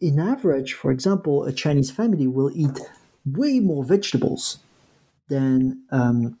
[0.00, 2.78] in average, for example, a Chinese family will eat
[3.24, 4.58] way more vegetables
[5.28, 6.38] than um,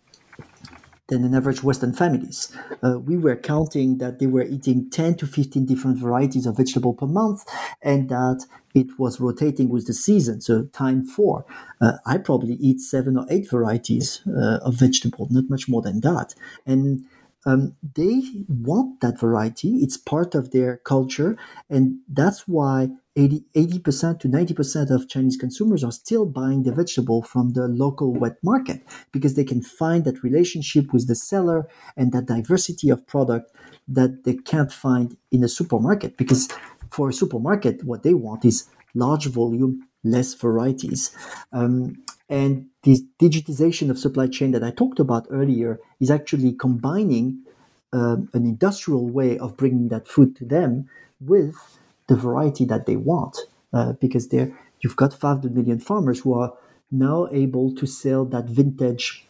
[1.12, 2.56] than an average Western families.
[2.82, 6.94] Uh, we were counting that they were eating 10 to 15 different varieties of vegetable
[6.94, 7.44] per month,
[7.82, 11.44] and that it was rotating with the season, so time four.
[11.80, 16.00] Uh, I probably eat seven or eight varieties uh, of vegetable, not much more than
[16.00, 16.34] that.
[16.64, 17.04] And
[17.44, 19.76] um, they want that variety.
[19.78, 21.36] It's part of their culture.
[21.68, 27.22] And that's why 80, 80% to 90% of Chinese consumers are still buying the vegetable
[27.22, 32.12] from the local wet market because they can find that relationship with the seller and
[32.12, 33.54] that diversity of product
[33.88, 36.16] that they can't find in a supermarket.
[36.16, 36.48] Because
[36.90, 41.14] for a supermarket, what they want is large volume, less varieties.
[41.52, 47.42] Um, and this digitization of supply chain that I talked about earlier is actually combining
[47.92, 50.88] um, an industrial way of bringing that food to them
[51.20, 51.54] with
[52.08, 53.38] the variety that they want.
[53.72, 56.52] Uh, because there, you've got 500 million farmers who are
[56.90, 59.26] now able to sell that vintage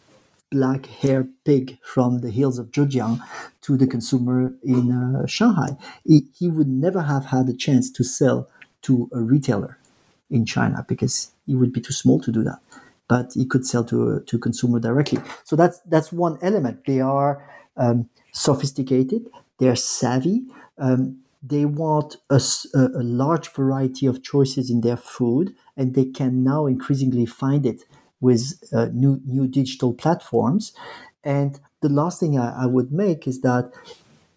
[0.51, 3.19] black hair pig from the hills of Zhejiang
[3.61, 5.77] to the consumer in uh, Shanghai.
[6.05, 8.49] He, he would never have had a chance to sell
[8.83, 9.77] to a retailer
[10.29, 12.59] in China because he would be too small to do that
[13.07, 15.21] but he could sell to to consumer directly.
[15.43, 16.85] So that's that's one element.
[16.85, 17.45] They are
[17.77, 19.29] um, sophisticated.
[19.59, 20.45] They're savvy.
[20.77, 22.41] Um, they want a,
[22.73, 27.83] a, large variety of choices in their food, and they can now increasingly find it
[28.21, 30.73] with uh, new new digital platforms.
[31.23, 33.71] And the last thing I, I would make is that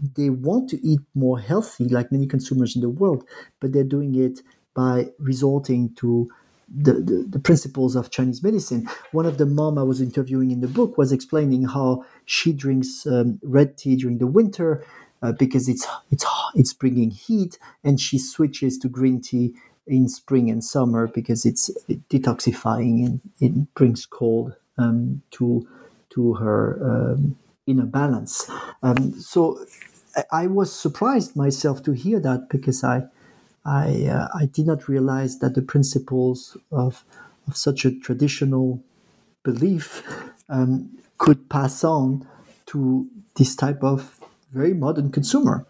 [0.00, 3.24] they want to eat more healthy, like many consumers in the world,
[3.60, 4.40] but they're doing it
[4.74, 6.28] by resorting to
[6.68, 8.88] the, the, the, principles of Chinese medicine.
[9.12, 13.06] One of the mom I was interviewing in the book was explaining how she drinks
[13.06, 14.84] um, red tea during the winter
[15.22, 19.54] uh, because it's it's it's bringing heat, and she switches to green tea
[19.86, 21.70] in spring and summer because it's
[22.10, 25.66] detoxifying and it brings cold um, to
[26.10, 28.50] to her um, inner balance.
[28.82, 29.64] Um, so
[30.16, 33.04] I, I was surprised myself to hear that because I
[33.66, 37.04] I, uh, I did not realize that the principles of,
[37.48, 38.82] of such a traditional
[39.44, 40.02] belief
[40.48, 42.26] um, could pass on
[42.68, 44.18] to this type of
[44.52, 45.66] very modern consumer.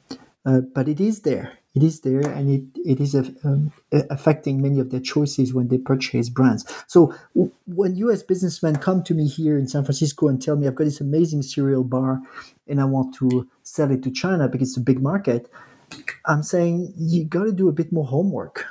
[0.46, 1.54] Uh, but it is there.
[1.74, 3.72] It is there, and it, it is um,
[4.10, 6.64] affecting many of their choices when they purchase brands.
[6.88, 8.22] So w- when U.S.
[8.24, 11.42] businessmen come to me here in San Francisco and tell me I've got this amazing
[11.42, 12.20] cereal bar
[12.68, 15.50] and I want to sell it to China because it's a big market,
[16.24, 18.66] I'm saying you got to do a bit more homework.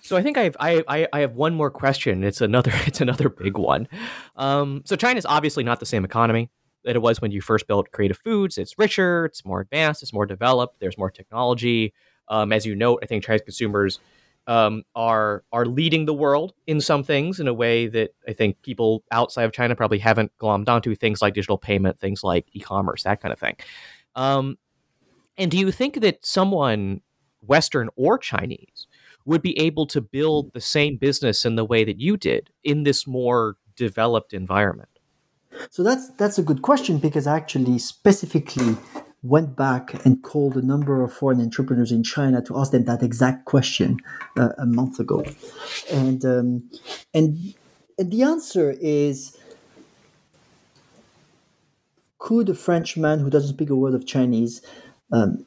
[0.00, 2.24] So I think I have I, I have one more question.
[2.24, 3.88] It's another it's another big one.
[4.36, 6.50] Um, so China is obviously not the same economy
[6.84, 8.58] that it was when you first built Creative Foods.
[8.58, 10.80] It's richer, it's more advanced, it's more developed.
[10.80, 11.94] There's more technology.
[12.28, 14.00] Um, as you note, I think Chinese consumers
[14.46, 18.60] um, are are leading the world in some things in a way that I think
[18.62, 20.94] people outside of China probably haven't glommed onto.
[20.94, 23.56] Things like digital payment, things like e-commerce, that kind of thing.
[24.14, 24.58] Um,
[25.36, 27.00] and do you think that someone,
[27.40, 28.86] Western or Chinese,
[29.24, 32.82] would be able to build the same business in the way that you did in
[32.82, 34.88] this more developed environment?
[35.70, 38.76] So that's that's a good question because I actually specifically
[39.22, 43.02] went back and called a number of foreign entrepreneurs in China to ask them that
[43.02, 43.98] exact question
[44.38, 45.24] uh, a month ago,
[45.90, 46.70] and um,
[47.14, 47.54] and
[47.98, 49.36] and the answer is
[52.22, 54.62] could a Frenchman who doesn't speak a word of Chinese
[55.10, 55.44] um,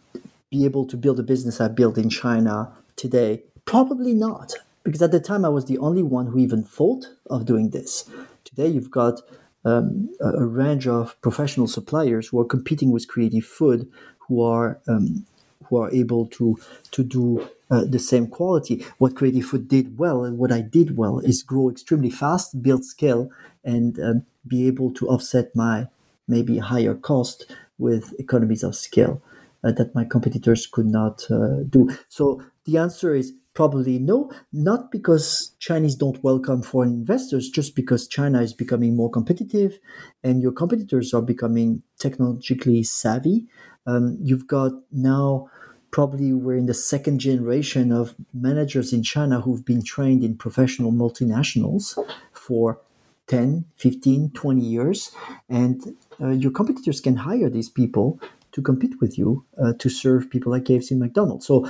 [0.52, 3.44] be able to build a business I built in China today?
[3.64, 4.54] Probably not,
[4.84, 8.10] because at the time I was the only one who even thought of doing this.
[8.44, 9.22] Today you've got
[9.64, 13.90] um, a range of professional suppliers who are competing with Creative Food,
[14.28, 15.26] who are um,
[15.64, 16.60] who are able to
[16.92, 18.86] to do uh, the same quality.
[18.98, 22.84] What Creative Food did well, and what I did well, is grow extremely fast, build
[22.84, 23.32] scale,
[23.64, 25.88] and um, be able to offset my
[26.28, 29.22] maybe higher cost with economies of scale
[29.64, 31.90] uh, that my competitors could not uh, do.
[32.10, 38.08] So the answer is probably no, not because Chinese don't welcome foreign investors, just because
[38.08, 39.80] China is becoming more competitive
[40.24, 43.48] and your competitors are becoming technologically savvy.
[43.88, 45.50] Um, you've got now
[45.92, 50.92] probably we're in the second generation of managers in China who've been trained in professional
[50.92, 51.98] multinationals
[52.34, 52.82] for
[53.28, 55.12] 10, 15, 20 years.
[55.50, 58.20] And uh, your competitors can hire these people
[58.52, 61.46] to compete with you uh, to serve people like KFC and McDonald's.
[61.46, 61.70] So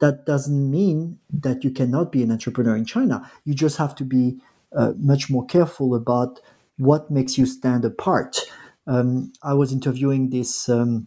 [0.00, 3.30] that doesn't mean that you cannot be an entrepreneur in China.
[3.44, 4.38] You just have to be
[4.76, 6.40] uh, much more careful about
[6.76, 8.40] what makes you stand apart.
[8.86, 10.68] Um, I was interviewing this.
[10.68, 11.06] Um,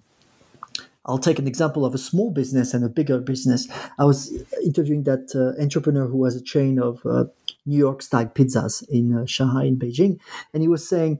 [1.06, 3.68] I'll take an example of a small business and a bigger business.
[4.00, 4.32] I was
[4.64, 7.26] interviewing that uh, entrepreneur who has a chain of uh,
[7.66, 10.20] New York style pizzas in uh, Shanghai and Beijing,
[10.54, 11.20] and he was saying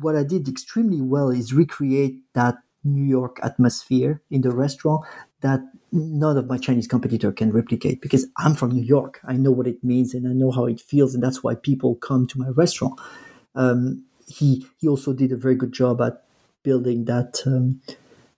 [0.00, 5.04] what I did extremely well is recreate that New York atmosphere in the restaurant
[5.40, 5.60] that
[5.92, 9.20] none of my Chinese competitor can replicate because I'm from New York.
[9.24, 11.94] I know what it means and I know how it feels, and that's why people
[11.96, 13.00] come to my restaurant.
[13.54, 16.24] Um, he he also did a very good job at
[16.62, 17.80] building that um,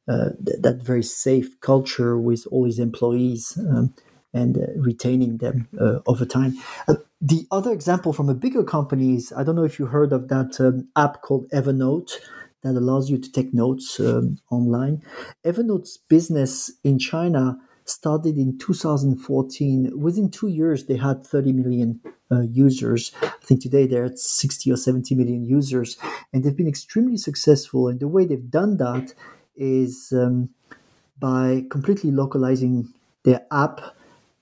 [0.09, 3.59] uh, th- that very safe culture with all his employees.
[3.59, 3.95] Um,
[4.33, 6.55] and uh, retaining them uh, over time.
[6.89, 10.12] Uh, the other example from a bigger company is I don't know if you heard
[10.12, 12.12] of that um, app called Evernote
[12.62, 15.03] that allows you to take notes um, online.
[15.45, 19.93] Evernote's business in China started in 2014.
[19.99, 22.01] Within two years, they had 30 million
[22.31, 23.12] uh, users.
[23.22, 25.97] I think today they're at 60 or 70 million users,
[26.33, 27.89] and they've been extremely successful.
[27.89, 29.14] And the way they've done that
[29.57, 30.51] is um,
[31.18, 32.89] by completely localizing
[33.24, 33.81] their app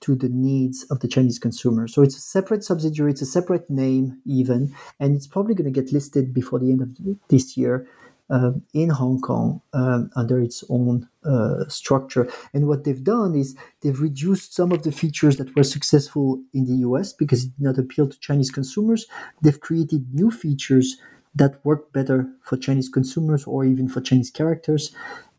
[0.05, 1.87] to the needs of the Chinese consumer.
[1.87, 5.81] So it's a separate subsidiary, it's a separate name, even, and it's probably going to
[5.81, 6.89] get listed before the end of
[7.29, 7.87] this year.
[8.27, 12.27] Uh, in Hong Kong um, under its own uh, structure.
[12.55, 16.65] And what they've done is they've reduced some of the features that were successful in
[16.65, 19.05] the US because it did not appeal to Chinese consumers.
[19.43, 20.97] They've created new features
[21.35, 24.91] that work better for Chinese consumers or even for Chinese characters.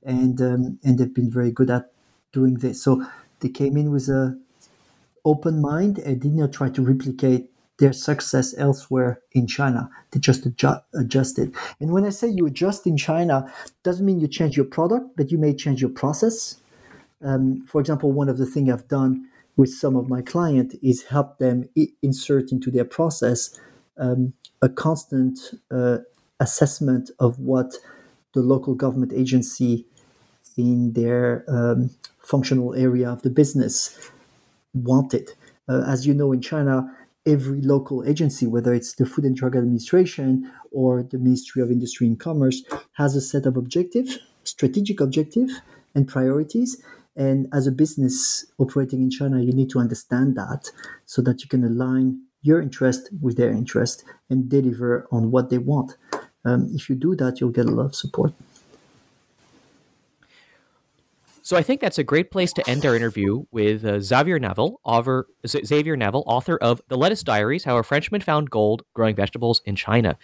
[0.05, 1.91] And, um, and they've been very good at
[2.33, 2.85] doing this.
[2.85, 3.05] So
[3.41, 4.39] they came in with a
[5.27, 9.91] open mind and did not try to replicate their success elsewhere in China.
[10.11, 11.51] They just adjust, adjust it.
[11.81, 13.53] And when I say you adjust in China,
[13.83, 16.57] doesn't mean you change your product, but you may change your process.
[17.23, 21.05] Um, for example, one of the things I've done with some of my clients is
[21.05, 23.59] help them I- insert into their process
[23.99, 25.39] um, a constant
[25.71, 25.99] uh,
[26.41, 27.75] assessment of what
[28.33, 29.87] the local government agency
[30.57, 31.91] in their um,
[32.23, 34.11] functional area of the business
[34.85, 35.31] wanted.
[35.69, 36.91] Uh, as you know, in China,
[37.27, 42.07] every local agency, whether it's the Food and Drug Administration or the Ministry of Industry
[42.07, 42.63] and Commerce,
[42.93, 45.51] has a set of objectives, strategic objective,
[45.95, 46.83] and priorities.
[47.17, 50.71] And as a business operating in China, you need to understand that
[51.07, 55.59] so that you can align your interest with their interest and deliver on what they
[55.59, 55.97] want.
[56.45, 58.33] Um, if you do that, you'll get a lot of support.
[61.47, 64.79] So I think that's a great place to end our interview with uh, Xavier Naville,
[64.83, 69.63] author, Xavier Naville, author of The Lettuce Diaries: How a Frenchman Found Gold Growing Vegetables
[69.65, 70.19] in China.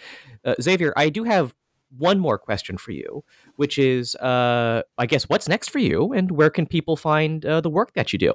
[0.44, 1.54] Uh, Xavier, I do have
[1.96, 3.22] one more question for you,
[3.54, 7.60] which is, uh, I guess, what's next for you, and where can people find uh,
[7.60, 8.32] the work that you do?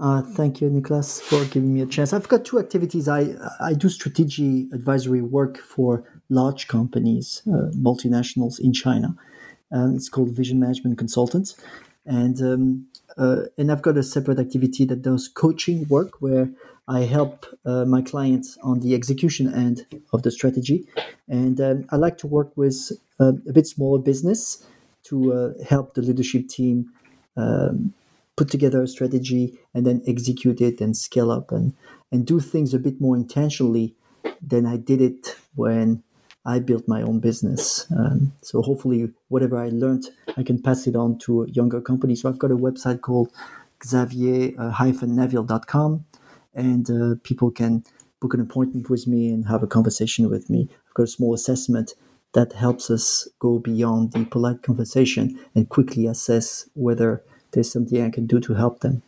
[0.00, 2.14] Uh, thank you, Nicholas, for giving me a chance.
[2.14, 3.08] I've got two activities.
[3.08, 9.16] I I do strategy advisory work for large companies, uh, multinationals in China.
[9.72, 11.56] Um, it's called Vision Management Consultants,
[12.06, 12.86] and um,
[13.16, 16.50] uh, and I've got a separate activity that does coaching work where
[16.86, 20.86] I help uh, my clients on the execution end of the strategy,
[21.28, 24.64] and um, I like to work with uh, a bit smaller business
[25.04, 26.90] to uh, help the leadership team
[27.36, 27.94] um,
[28.36, 31.74] put together a strategy and then execute it and scale up and
[32.10, 33.94] and do things a bit more intentionally
[34.40, 36.02] than I did it when
[36.44, 37.86] I built my own business.
[37.96, 42.20] Um, so hopefully, whatever I learned, I can pass it on to younger companies.
[42.22, 43.30] So I've got a website called
[43.84, 46.04] xavier-naville.com,
[46.54, 47.84] and uh, people can
[48.20, 50.68] book an appointment with me and have a conversation with me.
[50.70, 51.94] I've got a small assessment
[52.32, 57.22] that helps us go beyond the polite conversation and quickly assess whether
[57.52, 59.02] there's something I can do to help them.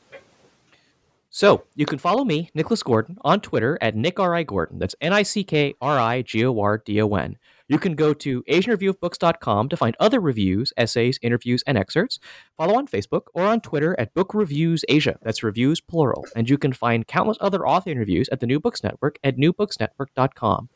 [1.36, 4.34] So you can follow me, Nicholas Gordon, on Twitter at Nick R.
[4.34, 4.42] I.
[4.42, 4.78] Gordon.
[4.78, 7.36] That's N I C K R I G O R D O N.
[7.68, 12.20] You can go to AsianReviewOfBooks.com to find other reviews, essays, interviews, and excerpts.
[12.56, 15.18] Follow on Facebook or on Twitter at Book Reviews Asia.
[15.20, 16.24] That's reviews plural.
[16.34, 20.70] And you can find countless other author interviews at the New Books Network at newbooksnetwork.com.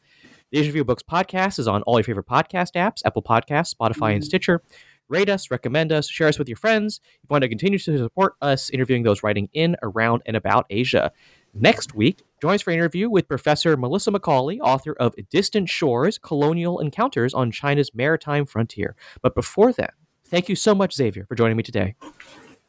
[0.50, 4.12] The Asian Review Books podcast is on all your favorite podcast apps Apple Podcasts, Spotify,
[4.12, 4.24] and mm-hmm.
[4.24, 4.62] Stitcher.
[5.10, 7.00] Rate us, recommend us, share us with your friends.
[7.02, 10.66] If you want to continue to support us interviewing those writing in, around, and about
[10.70, 11.10] Asia.
[11.52, 16.16] Next week, join us for an interview with Professor Melissa Macauley, author of Distant Shores
[16.16, 18.94] Colonial Encounters on China's Maritime Frontier.
[19.20, 19.90] But before then,
[20.26, 21.96] thank you so much, Xavier, for joining me today.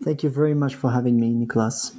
[0.04, 1.96] Thank you very much for having me, Nicholas.